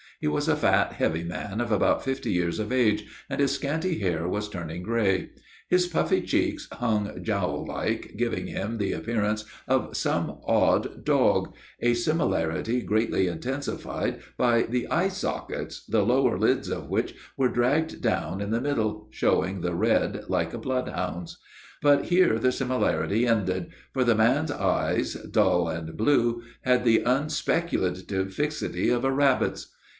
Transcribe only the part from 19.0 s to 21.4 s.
showing the red like a bloodhound's;